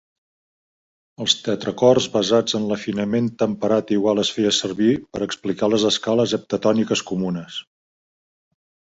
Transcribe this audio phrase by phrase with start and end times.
[1.23, 7.05] Els tetracords basats en l'afinament temperat igual es feia servir per explicar les escales heptatòniques
[7.11, 7.59] comunes.